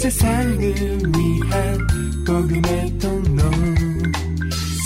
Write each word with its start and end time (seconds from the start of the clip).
세상을 0.00 0.58
위한 0.58 1.78
복음의 2.26 2.98
통로 2.98 3.42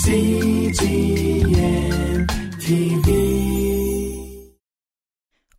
CGM 0.03 1.47
TV 2.59 4.51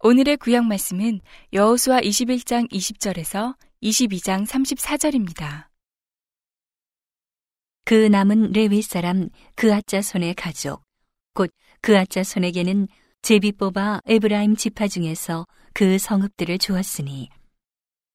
오늘의 0.03 0.37
구약 0.37 0.67
말씀은 0.67 1.21
여호수아 1.55 2.03
21장 2.03 2.71
20절에서 2.71 3.57
22장 3.83 4.47
34절입니다. 4.47 5.69
그 7.87 7.95
남은 7.95 8.53
레위 8.53 8.83
사람 8.83 9.31
그아자손의 9.55 10.35
가족 10.35 10.83
곧 11.33 11.51
그아자손에게는 11.81 12.89
제비 13.23 13.53
뽑아 13.53 14.03
에브라임 14.05 14.57
지파 14.57 14.89
중에서 14.89 15.47
그 15.73 15.97
성읍들을 15.97 16.59
주었으니 16.59 17.31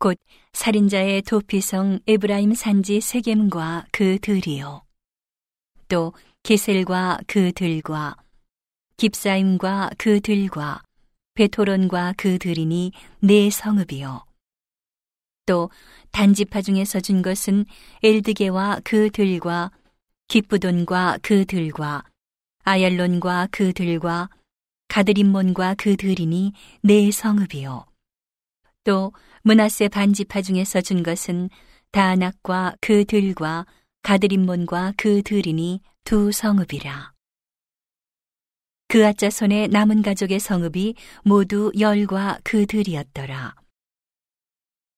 곧 0.01 0.17
살인자의 0.53 1.21
도피성 1.21 1.99
에브라임 2.07 2.55
산지 2.55 2.99
세겜과 2.99 3.85
그 3.91 4.17
들이요. 4.19 4.81
또 5.87 6.13
게셀과 6.41 7.19
그 7.27 7.51
들과 7.51 8.15
깁사임과 8.97 9.91
그 9.99 10.19
들과 10.19 10.81
베토론과 11.35 12.15
그 12.17 12.39
들이니 12.39 12.93
네 13.19 13.51
성읍이요. 13.51 14.25
또 15.45 15.69
단지파 16.09 16.63
중에서 16.63 16.99
준 16.99 17.21
것은 17.21 17.65
엘드게와 18.01 18.81
그 18.83 19.11
들과 19.11 19.69
기쁘돈과 20.29 21.19
그 21.21 21.45
들과 21.45 22.05
아얄론과 22.63 23.49
그 23.51 23.71
들과 23.71 24.29
가드림몬과 24.87 25.75
그 25.75 25.95
들이니 25.95 26.53
네 26.81 27.11
성읍이요. 27.11 27.85
또 28.83 29.13
문하세 29.43 29.87
반지파 29.87 30.41
중에서 30.41 30.81
준 30.81 31.03
것은 31.03 31.49
다낙과 31.91 32.75
그 32.79 33.05
들과 33.05 33.65
가드림몬과 34.03 34.93
그 34.97 35.21
들이니 35.23 35.81
두 36.03 36.31
성읍이라. 36.31 37.13
그 38.87 39.05
아짜손의 39.05 39.69
남은 39.69 40.01
가족의 40.01 40.39
성읍이 40.39 40.95
모두 41.23 41.71
열과 41.79 42.39
그 42.43 42.65
들이었더라. 42.65 43.55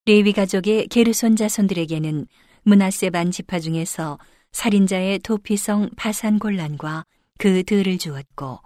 레위 0.05 0.33
가족의 0.33 0.87
게르손 0.87 1.35
자손들에게는 1.35 2.27
문하세 2.63 3.11
반지파 3.11 3.59
중에서 3.59 4.17
살인자의 4.51 5.19
도피성 5.19 5.91
바산 5.95 6.39
곤란과 6.39 7.05
그 7.37 7.63
들을 7.63 7.97
주었고 7.97 8.59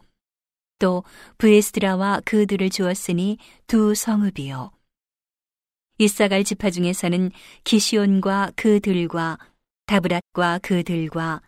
또 0.79 1.03
브에스드라와 1.37 2.21
그 2.25 2.45
들을 2.45 2.69
주었으니 2.69 3.37
두 3.65 3.95
성읍이요 3.95 4.76
이사갈 5.99 6.43
지파 6.43 6.69
중에서는 6.69 7.31
기시온과 7.63 8.51
그들과 8.55 9.39
다브랏과 9.87 10.61
그들과 10.61 11.41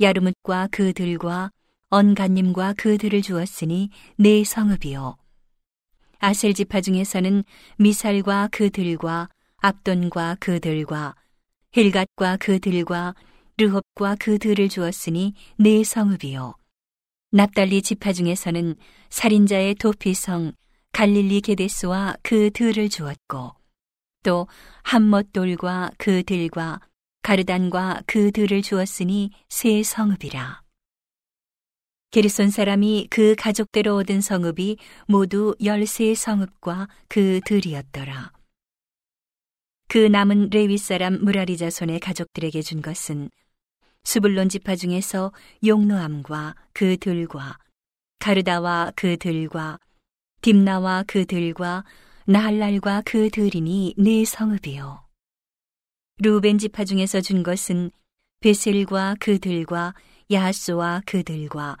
야르뭇과 0.00 0.68
그들과 0.70 1.50
언간님과 1.88 2.74
그들을 2.74 3.22
주었으니 3.22 3.88
네 4.16 4.44
성읍이요. 4.44 5.16
아셀 6.18 6.52
지파 6.52 6.82
중에서는 6.82 7.44
미살과 7.78 8.48
그들과 8.52 9.28
압돈과 9.58 10.36
그들과 10.40 11.14
힐갓과 11.72 12.36
그들과 12.36 13.14
르홉과 13.56 14.16
그들을 14.16 14.68
주었으니 14.68 15.32
네 15.56 15.82
성읍이요. 15.82 16.56
납달리 17.30 17.80
지파 17.80 18.12
중에서는 18.12 18.74
살인자의 19.08 19.76
도피성 19.76 20.52
갈릴리 20.92 21.40
게데스와 21.40 22.16
그들을 22.22 22.88
주었고 22.88 23.63
또 24.24 24.48
함못돌과 24.82 25.92
그 25.98 26.24
들과 26.24 26.80
가르단과 27.22 28.02
그 28.06 28.32
들을 28.32 28.60
주었으니 28.60 29.30
세 29.48 29.84
성읍이라. 29.84 30.62
게르손 32.10 32.50
사람이 32.50 33.08
그 33.10 33.34
가족대로 33.36 33.96
얻은 33.96 34.20
성읍이 34.20 34.78
모두 35.06 35.54
열세 35.62 36.14
성읍과 36.14 36.88
그 37.08 37.40
들이었더라. 37.44 38.32
그 39.88 39.98
남은 39.98 40.50
레위 40.50 40.78
사람 40.78 41.24
무라리 41.24 41.56
자손의 41.56 42.00
가족들에게 42.00 42.62
준 42.62 42.82
것은 42.82 43.30
수불론 44.04 44.48
지파 44.48 44.76
중에서 44.76 45.32
용노암과 45.64 46.54
그 46.72 46.96
들과 46.98 47.58
가르다와 48.18 48.92
그 48.96 49.16
들과 49.16 49.78
딥나와 50.40 51.04
그 51.06 51.26
들과 51.26 51.84
나할랄과 52.26 53.02
그들이니 53.02 53.96
네 53.98 54.24
성읍이요. 54.24 55.04
루벤 56.20 56.56
지파 56.56 56.86
중에서 56.86 57.20
준 57.20 57.42
것은 57.42 57.90
베셀과 58.40 59.16
그들과 59.20 59.94
야하스와 60.32 61.02
그들과 61.04 61.76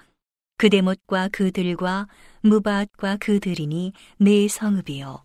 그데못과 0.58 1.28
그들과 1.32 2.08
무바앗과 2.42 3.16
그들이니 3.16 3.94
네 4.18 4.46
성읍이요. 4.46 5.24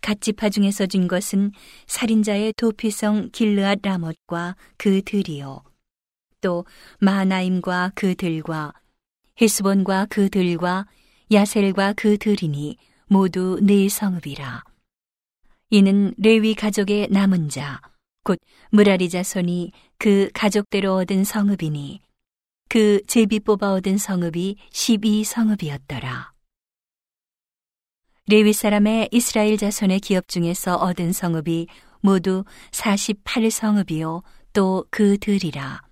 갓 0.00 0.20
지파 0.20 0.48
중에서 0.48 0.86
준 0.86 1.08
것은 1.08 1.50
살인자의 1.88 2.52
도피성 2.56 3.30
길르앗 3.32 3.80
라못과 3.82 4.54
그들이요. 4.76 5.64
또 6.40 6.64
마나임과 7.00 7.92
그들과 7.96 8.74
헤스본과 9.42 10.06
그들과 10.06 10.86
야셀과 11.32 11.94
그들이니 11.94 12.76
모두 13.06 13.58
네 13.62 13.88
성읍이라. 13.88 14.64
이는 15.70 16.14
레위 16.18 16.54
가족의 16.54 17.08
남은 17.10 17.48
자, 17.48 17.80
곧 18.22 18.38
무라리 18.70 19.08
자손이 19.08 19.72
그 19.98 20.30
가족대로 20.32 20.94
얻은 20.96 21.24
성읍이니 21.24 22.00
그 22.68 23.00
제비 23.06 23.40
뽑아 23.40 23.72
얻은 23.74 23.98
성읍이 23.98 24.56
12 24.70 25.24
성읍이었더라. 25.24 26.32
레위 28.26 28.52
사람의 28.52 29.10
이스라엘 29.12 29.58
자손의 29.58 30.00
기업 30.00 30.28
중에서 30.28 30.76
얻은 30.76 31.12
성읍이 31.12 31.66
모두 32.00 32.44
48 32.72 33.50
성읍이요 33.50 34.22
또 34.52 34.86
그 34.90 35.18
들이라. 35.18 35.82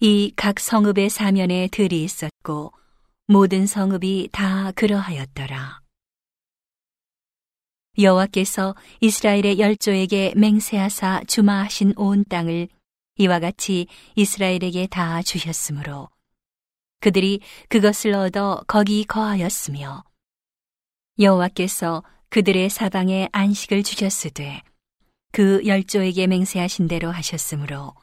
이 0.00 0.32
각 0.36 0.58
성읍의 0.58 1.10
사면에 1.10 1.68
들이 1.70 2.02
있었고 2.02 2.72
모든 3.32 3.66
성읍이 3.66 4.28
다 4.30 4.72
그러하였더라. 4.72 5.80
여호와께서 7.96 8.74
이스라엘의 9.00 9.58
열조에게 9.58 10.34
맹세하사 10.36 11.22
주마하신 11.26 11.94
온 11.96 12.26
땅을 12.28 12.68
이와 13.16 13.40
같이 13.40 13.86
이스라엘에게 14.16 14.86
다 14.88 15.22
주셨으므로 15.22 16.10
그들이 17.00 17.40
그것을 17.70 18.12
얻어 18.12 18.62
거기 18.66 19.02
거하였으며 19.06 20.04
여호와께서 21.18 22.04
그들의 22.28 22.68
사방에 22.68 23.30
안식을 23.32 23.82
주셨으되 23.82 24.60
그 25.32 25.62
열조에게 25.64 26.26
맹세하신 26.26 26.86
대로 26.86 27.10
하셨으므로 27.10 27.94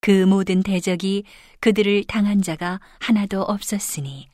그 0.00 0.24
모든 0.24 0.62
대적이 0.62 1.24
그들을 1.60 2.04
당한 2.04 2.40
자가 2.40 2.80
하나도 3.00 3.42
없었으니 3.42 4.32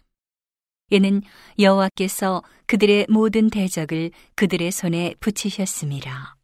이는 0.91 1.23
여호와께서 1.59 2.43
그들의 2.67 3.07
모든 3.09 3.49
대적을 3.49 4.11
그들의 4.35 4.71
손에 4.71 5.15
붙이셨습니다. 5.21 6.37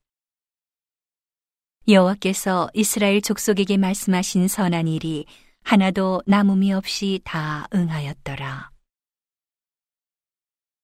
여호와께서 1.89 2.71
이스라엘 2.75 3.21
족속에게 3.21 3.77
말씀하신 3.77 4.49
선한 4.49 4.89
일이 4.89 5.27
하나도 5.63 6.23
남음이 6.27 6.73
없이 6.73 7.21
다 7.25 7.67
응하였더라. 7.75 8.71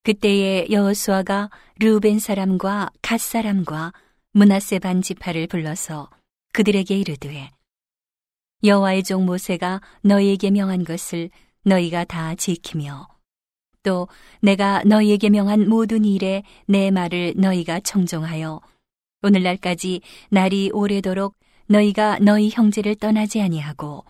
그때에 0.05 0.67
여호수아가 0.71 1.51
르우벤 1.79 2.19
사람과 2.19 2.91
갓 3.03 3.21
사람과 3.21 3.93
문하세 4.33 4.81
반 4.81 5.03
지파를 5.03 5.47
불러서 5.47 6.11
그들에게 6.53 6.97
이르되 6.97 7.51
여호와의 8.65 9.05
종 9.05 9.27
모세가 9.27 9.81
너희에게 10.03 10.51
명한 10.51 10.85
것을 10.85 11.31
너희가 11.65 12.05
다 12.05 12.35
지키며 12.35 13.12
또 13.83 14.09
내가 14.41 14.83
너희에게 14.85 15.31
명한 15.31 15.69
모든 15.69 16.05
일에 16.05 16.43
내 16.67 16.91
말을 16.91 17.35
너희가 17.37 17.81
청종하여 17.81 18.61
오늘날까지 19.23 20.01
날이 20.31 20.71
오래도록 20.73 21.37
너희가 21.67 22.19
너희 22.21 22.51
형제를 22.51 22.97
떠나지 22.97 23.41
아니하고 23.41 24.05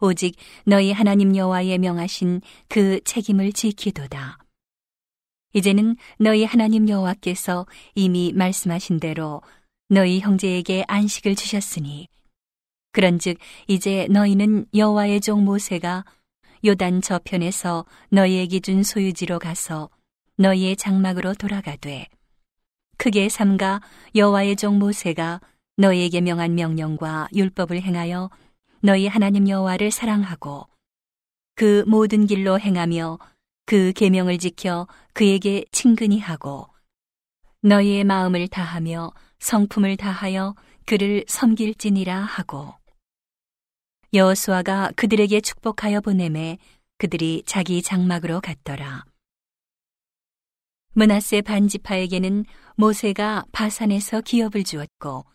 오직 0.00 0.36
너희 0.64 0.92
하나님 0.92 1.36
여호와의 1.36 1.78
명하신 1.78 2.40
그 2.68 3.00
책임을 3.04 3.52
지키도다. 3.52 4.38
이제는 5.54 5.96
너희 6.18 6.44
하나님 6.44 6.88
여호와께서 6.88 7.66
이미 7.94 8.32
말씀하신 8.34 9.00
대로 9.00 9.42
너희 9.88 10.20
형제에게 10.20 10.84
안식을 10.86 11.34
주셨으니 11.34 12.08
그런즉 12.92 13.38
이제 13.66 14.06
너희는 14.10 14.66
여호와의 14.74 15.20
종 15.20 15.44
모세가 15.44 16.04
요단 16.64 17.02
저편에서 17.02 17.84
너희에게 18.10 18.60
준 18.60 18.82
소유지로 18.82 19.38
가서 19.38 19.90
너희의 20.36 20.76
장막으로 20.76 21.34
돌아가되 21.34 22.08
크게 22.96 23.28
삼가 23.28 23.80
여호와의 24.14 24.56
종 24.56 24.78
모세가 24.78 25.40
너희에게 25.76 26.20
명한 26.20 26.54
명령과 26.54 27.28
율법을 27.34 27.82
행하여 27.82 28.30
너희 28.80 29.06
하나님 29.06 29.48
여호와를 29.48 29.90
사랑하고 29.90 30.66
그 31.54 31.84
모든 31.86 32.26
길로 32.26 32.58
행하며 32.58 33.18
그 33.66 33.92
계명을 33.92 34.38
지켜 34.38 34.86
그에게 35.12 35.64
친근히 35.72 36.18
하고 36.20 36.68
너희의 37.62 38.04
마음을 38.04 38.48
다하며 38.48 39.12
성품을 39.40 39.96
다하여 39.96 40.54
그를 40.86 41.24
섬길지니라 41.28 42.20
하고 42.20 42.77
여호수아가 44.14 44.90
그들에게 44.96 45.40
축복하여 45.42 46.00
보내매 46.00 46.56
그들이 46.96 47.42
자기 47.44 47.82
장막으로 47.82 48.40
갔더라. 48.40 49.04
문하세 50.94 51.42
반지파에게는 51.42 52.46
모세가 52.76 53.44
바산에서 53.52 54.22
기업을 54.22 54.64
주었고 54.64 55.26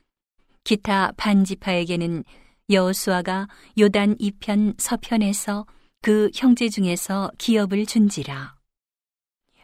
기타 0.64 1.12
반지파에게는 1.18 2.24
여호수아가 2.70 3.48
요단 3.78 4.16
이편 4.18 4.74
서편에서 4.78 5.68
그 6.02 6.32
형제 6.34 6.68
중에서 6.68 7.32
기업을 7.38 7.86
준지라. 7.86 8.56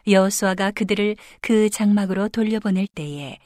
여호수아가 0.06 0.70
그들을 0.70 1.16
그 1.40 1.68
장막으로 1.68 2.28
돌려보낼 2.28 2.86
때에 2.86 3.38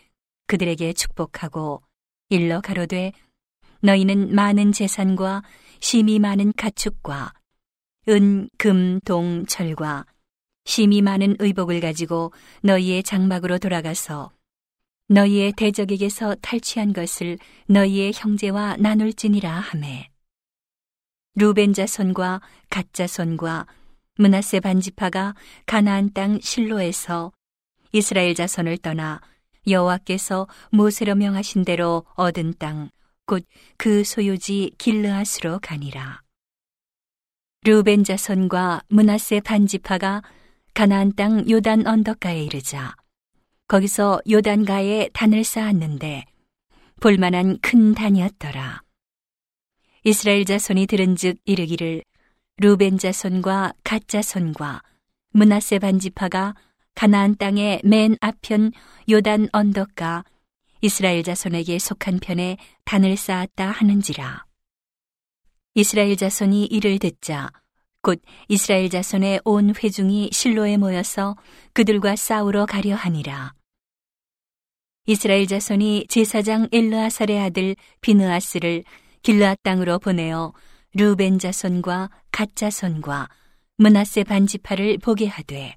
그들에게 0.47 0.93
축복하고 0.93 1.83
일러 2.29 2.61
가로되 2.61 3.13
너희는 3.85 4.35
많은 4.35 4.73
재산과 4.73 5.43
심이 5.79 6.19
많은 6.19 6.55
가축과 6.57 7.35
은, 8.09 8.49
금, 8.57 8.99
동, 9.01 9.45
철과 9.45 10.07
심이 10.65 11.03
많은 11.03 11.37
의복을 11.39 11.81
가지고 11.81 12.33
너희의 12.63 13.03
장막으로 13.03 13.59
돌아가서 13.59 14.33
너희의 15.09 15.53
대적에게서 15.53 16.37
탈취한 16.37 16.95
것을 16.95 17.37
너희의 17.67 18.13
형제와 18.15 18.77
나눌지니라 18.79 19.53
하매. 19.53 20.09
루벤 21.35 21.75
자손과 21.75 22.41
갓 22.71 22.91
자손과 22.95 23.67
문하세 24.17 24.61
반지파가 24.61 25.35
가나안 25.67 26.15
땅 26.15 26.41
실로에서 26.41 27.33
이스라엘 27.93 28.35
자손을 28.35 28.79
떠나 28.79 29.21
여호와께서 29.69 30.49
모세로 30.71 31.17
명하신 31.17 31.67
대로 31.67 32.07
얻은 32.15 32.55
땅 32.59 32.89
곧 33.27 33.47
그 33.77 34.05
소유지 34.05 34.73
길르앗으로 34.79 35.59
가니라 35.61 36.23
루벤 37.63 38.05
자손과 38.05 38.83
문하세 38.89 39.41
반지파가 39.41 40.23
가나안 40.75 41.15
땅 41.15 41.49
요단 41.49 41.87
언덕가에 41.87 42.43
이르자 42.43 42.95
거기서 43.69 44.21
요단가에 44.31 45.11
단을 45.13 45.45
쌓았는데 45.45 46.25
볼만한 47.01 47.59
큰 47.61 47.95
단이었더라. 47.95 48.83
이스라엘 50.05 50.45
자손이 50.45 50.87
들은즉 50.87 51.39
이르기를 51.45 52.03
루벤 52.59 52.99
자손과 52.99 53.73
갓 53.83 54.07
자손과 54.07 54.83
문하세 55.31 55.79
반지파가 55.79 56.55
가나안 56.95 57.37
땅의 57.37 57.81
맨 57.85 58.17
앞편 58.21 58.73
요단 59.09 59.49
언덕가 59.53 60.25
이스라엘 60.85 61.23
자손에게 61.23 61.79
속한 61.79 62.19
편에 62.19 62.59
단을 62.85 63.17
쌓았다 63.17 63.71
하는지라. 63.71 64.45
이스라엘 65.77 66.15
자손이 66.15 66.67
이를 66.67 66.99
듣자 66.99 67.51
곧 68.03 68.21
이스라엘 68.49 68.91
자손의 68.91 69.41
온 69.47 69.73
회중이 69.75 70.29
실로에 70.31 70.77
모여서 70.77 71.39
그들과 71.73 72.17
싸우러 72.17 72.67
가려 72.67 72.97
하니라. 72.97 73.55
이스라엘 75.07 75.47
자손이 75.47 76.05
제사장 76.11 76.69
엘르아살의 76.71 77.41
아들 77.41 77.77
비느아스를 78.03 78.85
길르앗 79.23 79.63
땅으로 79.63 79.99
보내어 79.99 80.53
루벤 80.93 81.39
자손과 81.39 82.11
갓 82.31 82.55
자손과 82.57 83.31
문하세 83.79 84.25
반지파를 84.25 84.99
보게 84.99 85.29
하되 85.29 85.77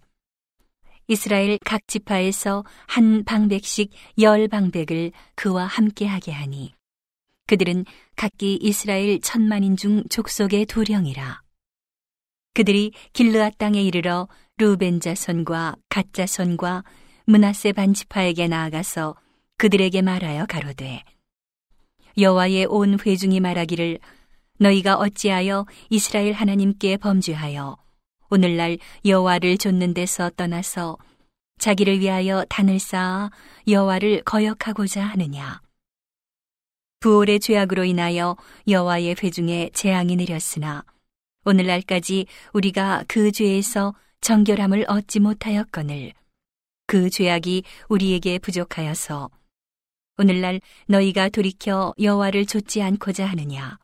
이스라엘 1.08 1.58
각 1.64 1.88
지파에서 1.88 2.64
한 2.86 3.24
방백씩 3.24 3.92
열 4.20 4.48
방백을 4.48 5.12
그와 5.36 5.66
함께 5.66 6.06
하게 6.06 6.32
하니 6.32 6.74
그들은 7.48 7.86
각기 8.18 8.56
이스라엘 8.62 9.22
천만인 9.22 9.78
중 9.78 10.04
족속의 10.10 10.66
도령이라. 10.66 11.42
그들이 12.54 12.92
길르앗 13.14 13.58
땅에 13.58 13.82
이르러 13.82 14.28
루벤 14.58 15.00
자손과 15.00 15.76
갓 15.88 16.12
자손과 16.12 16.84
문하세 17.26 17.72
반지파에게 17.72 18.48
나아가서 18.48 19.16
그들에게 19.58 20.02
말하여 20.02 20.46
가로되 20.46 21.04
여호와의 22.18 22.66
온 22.66 22.98
회중이 23.00 23.40
말하기를 23.40 24.00
너희가 24.60 24.96
어찌하여 24.96 25.66
이스라엘 25.90 26.34
하나님께 26.34 26.98
범죄하여 26.98 27.78
오늘날 28.30 28.78
여호와를 29.06 29.58
좇는 29.58 29.94
데서 29.94 30.30
떠나서 30.32 30.98
자기를 31.60 32.02
위하여 32.02 32.44
단을 32.50 32.78
쌓아 32.78 33.32
여호와를 33.68 34.24
거역하고자 34.24 35.02
하느냐? 35.02 35.62
부올의 37.00 37.40
죄악으로 37.40 37.86
인하여 37.86 38.36
여호와의 38.68 39.16
회중에 39.24 39.70
재앙이 39.74 40.18
내렸으나 40.18 40.84
오늘날까지 41.46 42.26
우리가 42.52 43.06
그 43.08 43.32
죄에서 43.32 43.96
정결함을 44.20 44.86
얻지 44.90 45.22
못하였거늘 45.22 46.12
그 46.86 47.10
죄악이 47.10 47.64
우리에게 47.88 48.40
부족하여서 48.40 49.30
오늘날 50.18 50.60
너희가 50.88 51.30
돌이켜 51.30 51.94
여호와를 51.98 52.46
좇지 52.46 52.82
않고자 52.82 53.26
하느냐? 53.26 53.78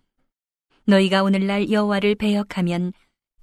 너희가 0.86 1.24
오늘날 1.24 1.72
여호와를 1.72 2.16
배역하면 2.16 2.92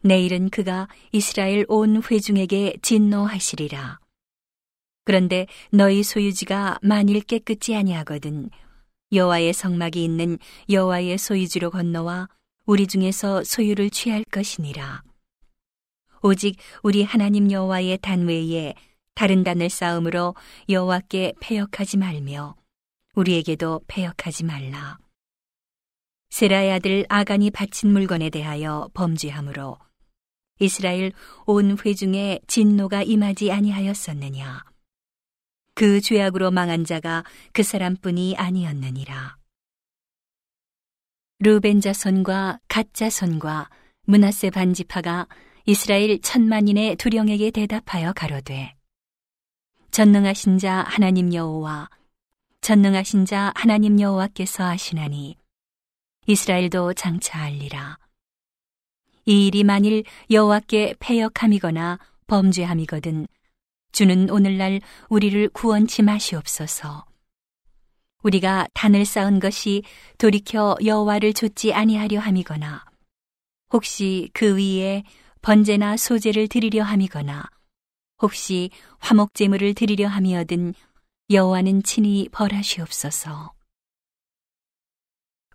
내일은 0.03 0.51
그가 0.51 0.89
이스라엘 1.13 1.65
온 1.69 2.03
회중에게 2.03 2.77
진노하시리라 2.83 4.01
그런데 5.05 5.47
너희 5.71 6.03
소유지가 6.03 6.79
만일 6.83 7.21
깨끗지 7.21 7.75
아니하거든 7.75 8.51
여호와의 9.13 9.53
성막이 9.53 10.05
있는 10.05 10.39
여호와의 10.69 11.19
소유지로 11.19 11.71
건너와 11.71 12.29
우리 12.65 12.87
중에서 12.87 13.43
소유를 13.43 13.91
취할 13.91 14.23
것이니라. 14.23 15.03
오직 16.23 16.57
우리 16.85 17.03
하나님 17.03 17.51
여호와의 17.51 17.99
단 18.03 18.29
외에 18.29 18.75
다른 19.15 19.43
단을 19.43 19.69
쌓음으로 19.69 20.37
여호와께 20.69 21.35
패역하지 21.41 21.97
말며 21.97 22.55
우리에게도 23.15 23.81
패역하지 23.89 24.45
말라. 24.45 24.99
세라의 26.29 26.73
아들 26.73 27.05
아간이 27.09 27.51
바친 27.51 27.93
물건에 27.93 28.31
대하여 28.31 28.89
범죄함으로 28.95 29.79
이스라엘 30.61 31.13
온 31.47 31.77
회중에 31.85 32.41
진노가 32.47 33.03
임하지 33.03 33.51
아니하였었느냐. 33.51 34.63
그 35.75 36.01
죄악으로 36.01 36.51
망한 36.51 36.85
자가 36.85 37.25
그 37.53 37.63
사람뿐이 37.63 38.37
아니었느니라. 38.37 39.37
루벤 41.41 41.81
자손과 41.81 42.61
갓 42.69 42.93
자손과 42.93 43.71
문하세 44.05 44.51
반지파가 44.51 45.27
이스라엘 45.65 46.21
천만인의 46.21 46.97
두령에게 46.97 47.51
대답하여 47.51 48.13
가로되 48.13 48.75
전능하신 49.91 50.59
자 50.59 50.85
하나님 50.87 51.33
여호와 51.33 51.89
전능하신 52.61 53.25
자 53.25 53.53
하나님 53.55 53.99
여호와께서 53.99 54.65
하시나니 54.65 55.37
이스라엘도 56.27 56.93
장차할리라 56.93 57.99
이 59.31 59.47
일이 59.47 59.63
만일 59.63 60.03
여호와께 60.29 60.97
패역함이거나 60.99 62.01
범죄함이거든 62.27 63.29
주는 63.93 64.29
오늘날 64.29 64.81
우리를 65.09 65.51
구원치 65.51 66.03
마시옵소서. 66.03 67.05
우리가 68.25 68.67
단을 68.75 69.05
쌓은 69.05 69.39
것이 69.39 69.85
돌이켜 70.19 70.75
여호와를 70.85 71.33
좇지 71.33 71.73
아니하려 71.73 72.19
함이거나 72.19 72.85
혹시 73.73 74.31
그 74.33 74.57
위에 74.57 75.05
번제나 75.43 75.97
소제를 75.97 76.49
드리려 76.49 76.83
함이거나 76.83 77.45
혹시 78.21 78.71
화목 78.99 79.35
제물을 79.35 79.75
드리려 79.75 80.09
함이어든 80.09 80.75
여호와는 81.31 81.85
친히 81.85 82.29
벌하시옵소서. 82.33 83.53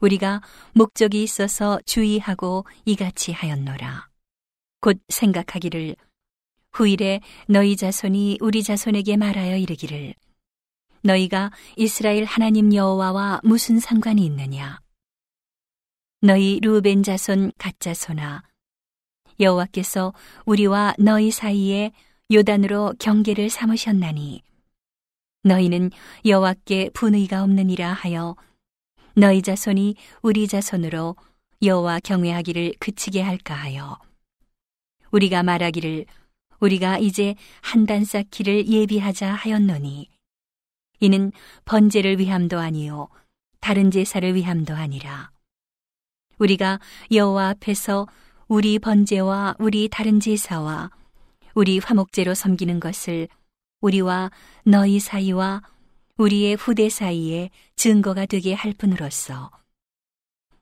우리가 0.06 0.42
목적이 0.74 1.24
있어서 1.24 1.80
주의하고 1.84 2.66
이같이 2.86 3.32
하였노라. 3.32 4.08
곧 4.80 5.02
생각하기를 5.10 5.96
후일에 6.74 7.22
너희 7.48 7.76
자손이 7.76 8.38
우리 8.40 8.62
자손에게 8.62 9.18
말하여 9.18 9.58
이르기를 9.58 10.14
너희가 11.02 11.52
이스라엘 11.76 12.24
하나님 12.24 12.74
여호와와 12.74 13.42
무슨 13.44 13.80
상관이 13.80 14.24
있느냐 14.26 14.80
너희 16.22 16.60
루벤 16.62 17.02
자손 17.02 17.54
갓 17.58 17.80
자손아 17.80 18.44
여호와께서 19.40 20.14
우리와 20.46 20.96
너희 21.00 21.32
사이에 21.32 21.92
요단으로 22.32 22.94
경계를 23.00 23.50
삼으셨나니 23.50 24.44
너희는 25.44 25.90
여호와께 26.26 26.92
분의가 26.94 27.42
없느니라 27.44 27.94
하여 27.94 28.36
너희 29.16 29.42
자손이 29.42 29.96
우리 30.22 30.48
자손으로 30.48 31.16
여호와 31.64 32.02
경외하기를 32.02 32.74
그치게 32.80 33.22
할까 33.22 33.54
하여. 33.56 33.98
우리가 35.12 35.42
말하기를 35.44 36.06
우리가 36.60 36.98
이제 37.00 37.36
한 37.62 37.86
단 37.86 38.04
쌓기를 38.04 38.68
예비하자 38.68 39.32
하였노니 39.34 40.10
이는 41.00 41.32
번제를 41.66 42.20
위함도 42.20 42.60
아니요 42.60 43.08
다른 43.62 43.90
제사를 43.92 44.36
위함도 44.36 44.74
아니라. 44.76 45.32
우리가 46.38 46.80
여호와 47.12 47.50
앞에서 47.50 48.08
우리 48.48 48.80
번제와 48.80 49.56
우리 49.60 49.88
다른 49.88 50.20
제사와 50.20 50.92
우리 51.54 51.80
화목제로 51.80 52.34
섬기는 52.34 52.82
것을 52.82 53.30
우리와 53.80 54.30
너희 54.66 55.00
사이와 55.00 55.62
우리의 56.18 56.56
후대 56.56 56.88
사이에 56.88 57.50
증거가 57.76 58.26
되게 58.26 58.54
할 58.54 58.72
뿐으로써 58.72 59.52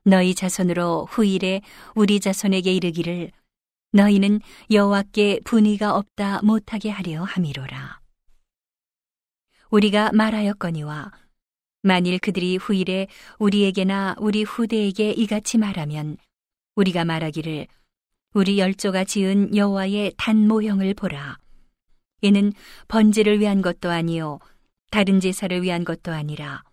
너희 0.03 0.33
자손으로 0.33 1.05
후일에 1.05 1.61
우리 1.93 2.19
자손에게 2.19 2.73
이르기를 2.73 3.31
너희는 3.91 4.41
여호와께 4.71 5.41
분의가 5.45 5.95
없다 5.95 6.41
못하게 6.41 6.89
하려 6.89 7.23
함이로라. 7.23 7.99
우리가 9.69 10.11
말하였거니와 10.11 11.11
만일 11.83 12.17
그들이 12.17 12.57
후일에 12.57 13.07
우리에게나 13.37 14.15
우리 14.17 14.41
후대에게 14.41 15.11
이같이 15.11 15.59
말하면 15.59 16.17
우리가 16.75 17.05
말하기를 17.05 17.67
우리 18.33 18.57
열조가 18.57 19.03
지은 19.03 19.55
여호와의 19.55 20.13
단 20.17 20.47
모형을 20.47 20.95
보라. 20.95 21.37
이는 22.21 22.53
번제를 22.87 23.39
위한 23.39 23.61
것도 23.61 23.91
아니요 23.91 24.39
다른 24.93 25.19
제사를 25.19 25.59
위한 25.63 25.85
것도 25.85 26.11
아니라 26.11 26.63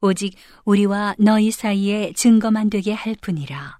오직 0.00 0.34
우리와 0.64 1.14
너희 1.20 1.52
사이에 1.52 2.12
증거만 2.12 2.70
되게 2.70 2.92
할 2.92 3.14
뿐이라. 3.22 3.78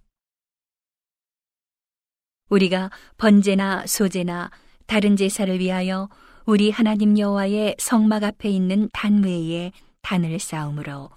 우리가 2.49 2.93
번제나 3.17 3.89
소제나 3.89 4.53
다른 4.87 5.17
제사를 5.17 5.59
위하여 5.59 6.09
우리 6.47 6.71
하나님 6.71 7.19
여호와의 7.19 7.75
성막 7.81 8.23
앞에 8.23 8.49
있는 8.51 8.89
단 8.93 9.25
외에 9.25 9.73
단을 10.03 10.39
쌓음으로 10.39 11.11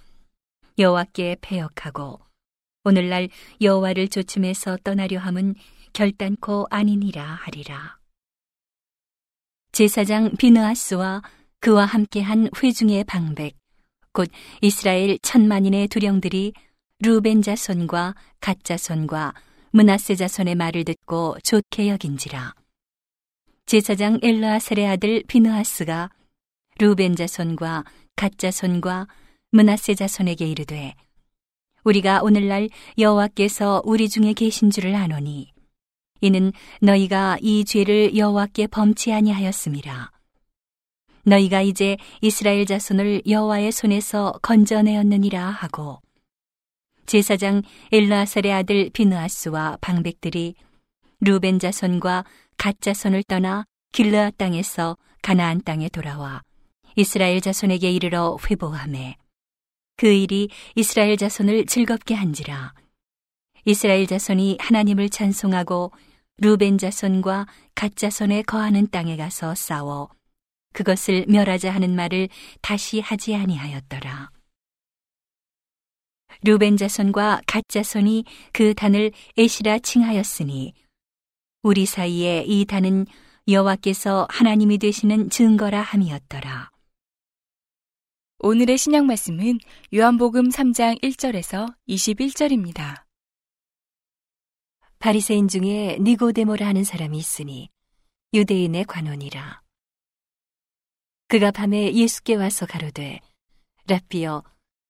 여호와께 0.79 1.37
패역하고 1.41 2.19
오늘날 2.83 3.29
여호와를 3.61 4.07
조춤해서 4.07 4.77
떠나려 4.83 5.19
함은 5.19 5.53
결단코 5.93 6.65
아니니라 6.71 7.25
하리라. 7.25 7.99
제사장 9.71 10.31
비느아스와 10.39 11.21
그와 11.65 11.85
함께한 11.85 12.49
회중의 12.61 13.05
방백 13.05 13.55
곧 14.13 14.29
이스라엘 14.61 15.17
천만인의 15.23 15.87
두령들이 15.87 16.53
루벤 16.99 17.41
자손과 17.41 18.13
갓 18.39 18.63
자손과 18.63 19.33
문하세 19.71 20.13
자손의 20.13 20.53
말을 20.53 20.83
듣고 20.83 21.37
좋게 21.43 21.89
여긴지라. 21.89 22.53
제사장 23.65 24.19
엘라셀의 24.21 24.87
아들 24.87 25.23
비느하스가 25.27 26.11
루벤 26.77 27.15
자손과 27.15 27.83
갓 28.15 28.37
자손과 28.37 29.07
문하세 29.49 29.95
자손에게 29.95 30.45
이르되 30.45 30.93
우리가 31.83 32.21
오늘날 32.21 32.69
여호와께서 32.99 33.81
우리 33.85 34.07
중에 34.07 34.33
계신 34.33 34.69
줄을 34.69 34.93
아노니 34.93 35.51
이는 36.21 36.53
너희가 36.81 37.39
이 37.41 37.65
죄를 37.65 38.15
여호와께 38.15 38.67
범치 38.67 39.11
아니하였음이라. 39.11 40.14
너희가 41.25 41.61
이제 41.61 41.97
이스라엘 42.21 42.65
자손을 42.65 43.23
여호와의 43.27 43.71
손에서 43.71 44.33
건져내었느니라 44.41 45.45
하고 45.49 45.99
제사장 47.05 47.61
엘라살의 47.91 48.51
아들 48.51 48.89
비느아스와 48.91 49.77
방백들이 49.81 50.55
루벤 51.19 51.59
자손과 51.59 52.25
갓 52.57 52.81
자손을 52.81 53.23
떠나 53.23 53.65
길르아 53.91 54.31
땅에서 54.31 54.97
가나안 55.21 55.61
땅에 55.63 55.89
돌아와 55.89 56.41
이스라엘 56.95 57.41
자손에게 57.41 57.91
이르러 57.91 58.37
회보함에 58.49 59.17
그 59.97 60.07
일이 60.07 60.49
이스라엘 60.75 61.15
자손을 61.15 61.65
즐겁게 61.67 62.15
한지라. 62.15 62.73
이스라엘 63.65 64.05
자손이 64.07 64.57
하나님을 64.59 65.09
찬송하고 65.09 65.91
루벤 66.37 66.77
자손과 66.77 67.47
갓 67.73 67.95
자손에 67.95 68.43
거하는 68.43 68.87
땅에 68.91 69.15
가서 69.15 69.55
싸워 69.55 70.09
그것을 70.75 71.25
멸하자 71.27 71.73
하는 71.73 71.95
말을 71.95 72.27
다시 72.61 72.99
하지 72.99 73.33
아니하였더라. 73.33 74.29
루벤 76.43 76.75
자손과 76.77 77.41
갓 77.47 77.63
자손이 77.69 78.25
그 78.51 78.73
단을 78.73 79.11
에시라 79.37 79.79
칭하였으니 79.79 80.73
우리 81.63 81.85
사이에 81.85 82.43
이 82.45 82.65
단은 82.65 83.05
여호와께서 83.47 84.27
하나님이 84.29 84.77
되시는 84.77 85.29
증거라 85.29 85.81
함이었더라. 85.81 86.71
오늘의 88.39 88.77
신약 88.77 89.05
말씀은 89.05 89.59
요한복음 89.93 90.49
3장 90.49 91.01
1절에서 91.01 91.73
21절입니다. 91.87 93.05
바리새인 94.99 95.47
중에 95.47 95.97
니고데모라 96.01 96.67
하는 96.67 96.83
사람이 96.83 97.17
있으니 97.17 97.69
유대인의 98.33 98.85
관원이라. 98.85 99.64
그가 101.27 101.49
밤에 101.51 101.93
예수께 101.93 102.35
와서 102.35 102.65
가로되 102.65 103.19
라비여 103.87 104.43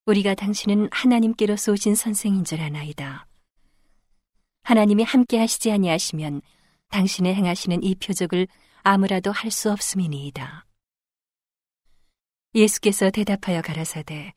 우리가 0.05 0.35
당신은 0.35 0.89
하나님께로서 0.91 1.71
오신 1.71 1.95
선생인 1.95 2.43
줄 2.43 2.61
아나이다. 2.61 3.25
하나님이 4.63 5.03
함께 5.03 5.39
하시지 5.39 5.71
아니하시면 5.71 6.41
당신의 6.89 7.33
행하시는 7.35 7.83
이 7.83 7.95
표적을 7.95 8.47
아무라도 8.83 9.31
할 9.31 9.49
수 9.49 9.71
없음이니이다. 9.71 10.65
예수께서 12.53 13.09
대답하여 13.11 13.61
가라사대 13.61 14.33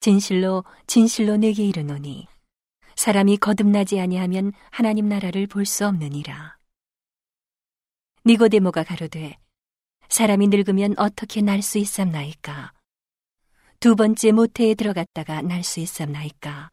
진실로 0.00 0.64
진실로 0.86 1.36
내게 1.36 1.64
이르노니 1.64 2.26
사람이 2.96 3.36
거듭나지 3.36 4.00
아니하면 4.00 4.52
하나님 4.70 5.08
나라를 5.08 5.46
볼 5.46 5.66
수 5.66 5.86
없느니라. 5.86 6.56
니고데모가 8.24 8.84
가로되 8.84 9.36
사람이 10.08 10.48
늙으면 10.48 10.94
어떻게 10.98 11.40
날 11.42 11.62
수 11.62 11.78
있삼나이까? 11.78 12.72
두 13.80 13.96
번째 13.96 14.32
모태에 14.32 14.74
들어갔다가 14.74 15.42
날 15.42 15.62
수 15.62 15.80
있삼나이까? 15.80 16.70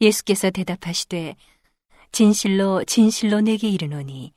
예수께서 0.00 0.50
대답하시되 0.50 1.36
진실로 2.10 2.84
진실로 2.84 3.40
내게 3.40 3.68
이르노니 3.68 4.32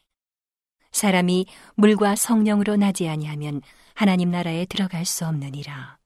사람이 0.92 1.46
물과 1.76 2.16
성령으로 2.16 2.76
나지 2.78 3.08
아니하면 3.08 3.62
하나님 3.94 4.32
나라에 4.32 4.66
들어갈 4.66 5.06
수 5.06 5.26
없느니라. 5.26 5.98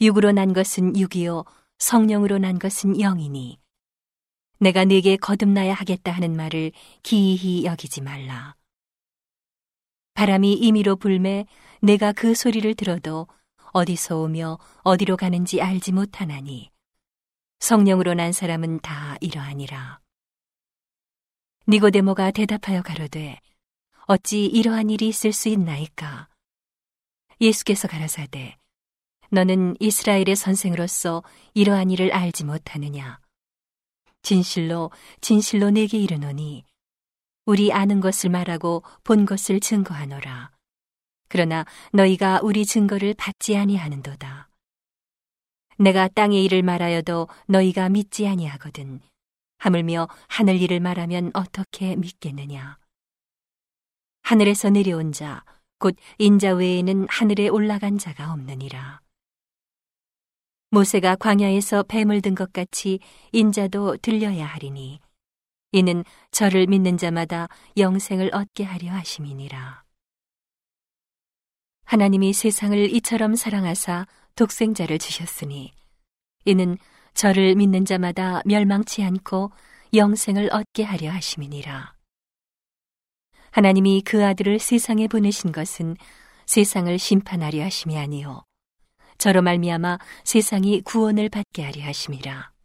육으로 0.00 0.32
난 0.32 0.52
것은 0.52 0.96
육이요 0.96 1.44
성령으로 1.78 2.38
난 2.38 2.58
것은 2.58 2.98
영이니 2.98 3.58
내가 4.60 4.84
네게 4.84 5.16
거듭나야 5.16 5.72
하겠다 5.74 6.10
하는 6.12 6.34
말을 6.36 6.72
기이히 7.02 7.64
여기지 7.64 8.00
말라. 8.00 8.57
바람이 10.18 10.54
임의로 10.54 10.96
불매 10.96 11.46
내가 11.80 12.10
그 12.10 12.34
소리를 12.34 12.74
들어도 12.74 13.28
어디서 13.72 14.18
오며 14.18 14.58
어디로 14.82 15.16
가는지 15.16 15.62
알지 15.62 15.92
못하나니 15.92 16.72
성령으로 17.60 18.14
난 18.14 18.32
사람은 18.32 18.80
다 18.80 19.16
이러하니라. 19.20 20.00
니고데모가 21.68 22.32
대답하여 22.32 22.82
가로되 22.82 23.38
어찌 24.06 24.46
이러한 24.46 24.90
일이 24.90 25.06
있을 25.06 25.32
수 25.32 25.48
있나이까? 25.50 26.28
예수께서 27.40 27.86
가라사대 27.86 28.56
너는 29.30 29.76
이스라엘의 29.78 30.34
선생으로서 30.34 31.22
이러한 31.54 31.92
일을 31.92 32.12
알지 32.12 32.42
못하느냐? 32.42 33.20
진실로 34.22 34.90
진실로 35.20 35.70
내게 35.70 35.96
이르노니 35.96 36.64
우리 37.48 37.72
아는 37.72 38.00
것을 38.00 38.28
말하고 38.28 38.82
본 39.04 39.24
것을 39.24 39.58
증거하노라. 39.58 40.50
그러나 41.30 41.64
너희가 41.94 42.40
우리 42.42 42.66
증거를 42.66 43.14
받지 43.14 43.56
아니하는도다. 43.56 44.50
내가 45.78 46.08
땅의 46.08 46.44
일을 46.44 46.62
말하여도 46.62 47.26
너희가 47.46 47.88
믿지 47.88 48.28
아니하거든. 48.28 49.00
하물며 49.60 50.08
하늘 50.26 50.60
일을 50.60 50.80
말하면 50.80 51.30
어떻게 51.32 51.96
믿겠느냐. 51.96 52.76
하늘에서 54.24 54.68
내려온 54.68 55.12
자, 55.12 55.42
곧 55.78 55.96
인자 56.18 56.52
외에는 56.52 57.06
하늘에 57.08 57.48
올라간 57.48 57.96
자가 57.96 58.30
없느니라. 58.30 59.00
모세가 60.68 61.16
광야에서 61.16 61.84
뱀을 61.84 62.20
든 62.20 62.34
것 62.34 62.52
같이 62.52 62.98
인자도 63.32 63.96
들려야 64.02 64.44
하리니 64.44 65.00
이는 65.72 66.04
저를 66.30 66.66
믿는 66.66 66.96
자마다 66.96 67.48
영생을 67.76 68.30
얻게 68.34 68.64
하려 68.64 68.90
하심이니라. 68.92 69.84
하나님이 71.84 72.32
세상을 72.32 72.94
이처럼 72.94 73.34
사랑하사 73.34 74.06
독생자를 74.34 74.98
주셨으니 74.98 75.72
이는 76.44 76.78
저를 77.14 77.54
믿는 77.56 77.84
자마다 77.84 78.42
멸망치 78.44 79.02
않고 79.02 79.50
영생을 79.94 80.50
얻게 80.52 80.84
하려 80.84 81.10
하심이니라. 81.10 81.94
하나님이 83.50 84.02
그 84.02 84.24
아들을 84.24 84.58
세상에 84.58 85.08
보내신 85.08 85.52
것은 85.52 85.96
세상을 86.46 86.98
심판하려 86.98 87.64
하심이 87.64 87.98
아니요 87.98 88.44
저로 89.18 89.42
말미암아 89.42 89.98
세상이 90.24 90.82
구원을 90.82 91.28
받게 91.28 91.64
하려 91.64 91.82
하심이라. 91.84 92.57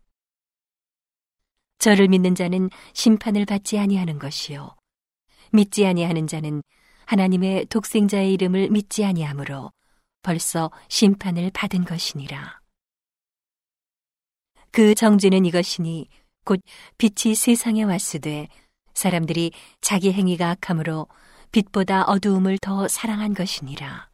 저를 1.84 2.08
믿는 2.08 2.34
자는 2.34 2.70
심판을 2.94 3.46
받지 3.46 3.78
아니하는 3.78 4.18
것이요 4.18 4.74
믿지 5.52 5.86
아니하는 5.86 6.28
자는 6.28 6.64
하나님의 7.08 7.66
독생자의 7.66 8.32
이름을 8.36 8.70
믿지 8.70 9.04
아니하므로 9.04 9.74
벌써 10.22 10.72
심판을 10.88 11.52
받은 11.54 11.84
것이니라. 11.84 12.62
그 14.72 14.96
정죄는 14.96 15.44
이것이니 15.44 16.08
곧 16.46 16.62
빛이 16.98 17.36
세상에 17.36 17.84
왔으되 17.84 18.48
사람들이 18.94 19.52
자기 19.82 20.14
행위가 20.14 20.52
악함으로 20.52 21.10
빛보다 21.52 22.06
어두움을 22.06 22.60
더 22.60 22.88
사랑한 22.88 23.34
것이니라. 23.34 24.10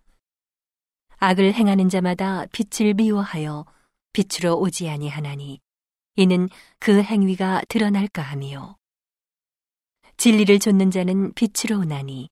악을 1.17 1.53
행하는 1.53 1.87
자마다 1.87 2.47
빛을 2.47 2.95
미워하여 2.95 3.67
빛으로 4.13 4.59
오지 4.59 4.89
아니하나니 4.89 5.59
이는 6.15 6.49
그 6.79 7.01
행위가 7.01 7.63
드러날까 7.69 8.21
함이요. 8.21 8.75
진리를 10.17 10.59
좇는 10.59 10.91
자는 10.91 11.33
빛으로 11.33 11.79
오나니 11.79 12.29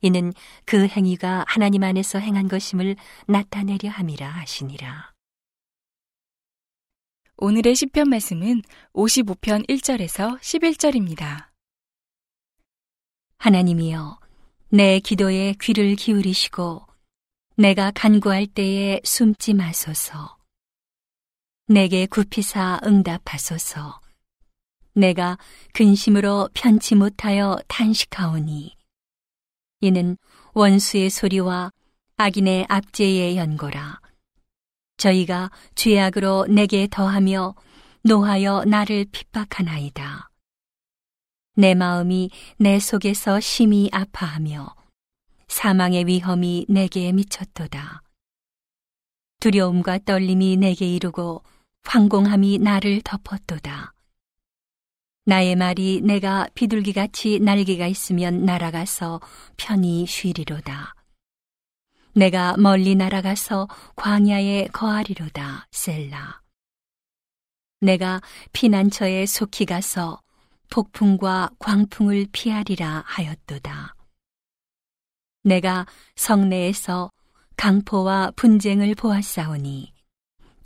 이는 0.00 0.32
그 0.64 0.86
행위가 0.86 1.44
하나님 1.46 1.82
안에서 1.82 2.18
행한 2.18 2.48
것임을 2.48 2.96
나타내려 3.26 3.90
함이라 3.90 4.28
하시니라. 4.28 5.12
오늘의 7.36 7.74
시편 7.74 8.08
말씀은 8.08 8.62
55편 8.94 9.68
1절에서 9.68 10.40
11절입니다. 10.40 11.48
하나님이여 13.38 14.18
내 14.70 14.98
기도에 15.00 15.54
귀를 15.60 15.94
기울이시고 15.96 16.86
내가 17.56 17.90
간구할 17.90 18.46
때에 18.46 19.00
숨지 19.04 19.54
마소서. 19.54 20.37
내게 21.70 22.06
굽히사 22.06 22.80
응답하소서. 22.82 24.00
내가 24.94 25.36
근심으로 25.74 26.48
편치 26.54 26.94
못하여 26.94 27.58
탄식하오니 27.68 28.74
이는 29.82 30.16
원수의 30.54 31.10
소리와 31.10 31.70
악인의 32.16 32.64
압제의 32.70 33.36
연고라. 33.36 34.00
저희가 34.96 35.50
죄악으로 35.74 36.46
내게 36.46 36.88
더하며 36.90 37.54
노하여 38.02 38.64
나를 38.64 39.04
핍박하나이다. 39.12 40.30
내 41.56 41.74
마음이 41.74 42.30
내 42.56 42.80
속에서 42.80 43.40
심히 43.40 43.90
아파하며 43.92 44.74
사망의 45.48 46.06
위험이 46.06 46.64
내게 46.66 47.12
미쳤도다. 47.12 48.02
두려움과 49.40 49.98
떨림이 50.06 50.56
내게 50.56 50.86
이르고 50.86 51.42
황공함이 51.84 52.58
나를 52.58 53.00
덮었도다. 53.02 53.94
나의 55.24 55.56
말이 55.56 56.00
내가 56.02 56.48
비둘기같이 56.54 57.38
날개가 57.40 57.86
있으면 57.86 58.44
날아가서 58.44 59.20
편히 59.56 60.06
쉬리로다. 60.06 60.94
내가 62.14 62.56
멀리 62.56 62.94
날아가서 62.94 63.68
광야에 63.94 64.68
거하리로다. 64.72 65.68
셀라. 65.70 66.40
내가 67.80 68.20
피난처에 68.52 69.26
속히 69.26 69.66
가서 69.66 70.20
폭풍과 70.70 71.50
광풍을 71.58 72.26
피하리라 72.32 73.04
하였도다. 73.06 73.94
내가 75.44 75.86
성내에서 76.16 77.10
강포와 77.56 78.32
분쟁을 78.36 78.94
보았사오니 78.94 79.92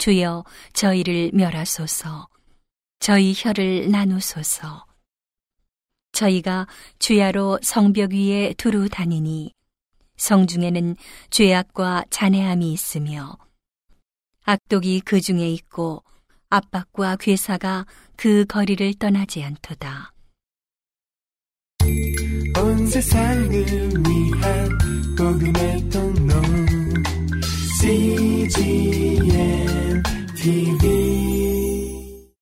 주여 0.03 0.45
저희를 0.73 1.31
멸하소서. 1.33 2.27
저희 2.99 3.33
혀를 3.37 3.89
나누소서. 3.89 4.85
저희가 6.11 6.67
주야로 6.99 7.61
성벽 7.63 8.11
위에 8.11 8.53
두루 8.55 8.89
다니니 8.89 9.55
성중에는 10.17 10.97
죄악과 11.31 12.07
잔해함이 12.11 12.73
있으며 12.73 13.39
악독이 14.45 15.03
그 15.05 15.21
중에 15.21 15.49
있고 15.51 16.03
압박과 16.51 17.15
괴사가 17.15 17.87
그 18.17 18.45
거리를 18.47 18.95
떠나지 18.95 19.45
않도다. 19.45 20.13
온 22.59 22.87
세상을 22.89 23.53
위한 23.53 24.79
복음의 25.17 25.91
통로 25.91 26.43
CGM 27.81 29.82
TV 30.43 31.32